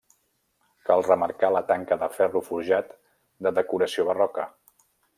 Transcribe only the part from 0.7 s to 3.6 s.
Cal remarcar la tanca de ferro forjat de